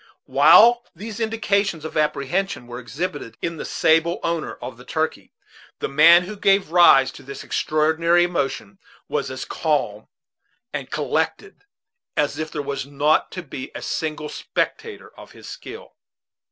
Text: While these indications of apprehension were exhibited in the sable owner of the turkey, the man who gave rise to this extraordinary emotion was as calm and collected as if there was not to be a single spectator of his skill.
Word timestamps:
While 0.25 0.83
these 0.95 1.19
indications 1.19 1.85
of 1.85 1.95
apprehension 1.95 2.65
were 2.65 2.79
exhibited 2.79 3.37
in 3.39 3.57
the 3.57 3.65
sable 3.65 4.19
owner 4.23 4.53
of 4.55 4.77
the 4.77 4.83
turkey, 4.83 5.31
the 5.77 5.87
man 5.87 6.23
who 6.23 6.35
gave 6.35 6.71
rise 6.71 7.11
to 7.11 7.21
this 7.21 7.43
extraordinary 7.43 8.23
emotion 8.23 8.79
was 9.07 9.29
as 9.29 9.45
calm 9.45 10.07
and 10.73 10.89
collected 10.89 11.65
as 12.17 12.39
if 12.39 12.49
there 12.49 12.63
was 12.63 12.83
not 12.87 13.29
to 13.33 13.43
be 13.43 13.69
a 13.75 13.83
single 13.83 14.29
spectator 14.29 15.11
of 15.19 15.33
his 15.33 15.47
skill. 15.47 15.93